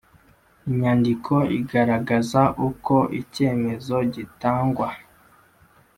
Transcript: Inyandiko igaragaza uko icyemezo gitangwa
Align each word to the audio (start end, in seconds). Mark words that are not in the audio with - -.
Inyandiko 0.69 1.33
igaragaza 1.59 2.41
uko 2.69 2.95
icyemezo 3.21 3.95
gitangwa 4.13 4.87